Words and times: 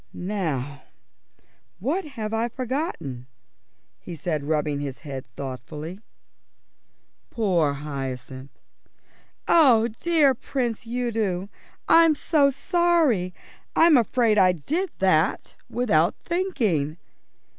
"Now, 0.15 0.81
what 1.77 2.05
have 2.17 2.33
I 2.33 2.47
forgotten?" 2.49 3.27
he 3.99 4.15
said, 4.15 4.45
rubbing 4.45 4.79
his 4.79 5.01
head 5.05 5.27
thoughtfully. 5.27 5.99
Poor 7.29 7.73
Hyacinth! 7.73 8.49
"Oh, 9.47 9.89
dear 9.89 10.33
Prince 10.33 10.87
Udo, 10.87 11.49
I'm 11.87 12.15
so 12.15 12.49
sorry. 12.49 13.31
I'm 13.75 13.95
afraid 13.95 14.39
I 14.39 14.53
did 14.53 14.89
that 14.97 15.53
without 15.69 16.15
thinking." 16.25 16.97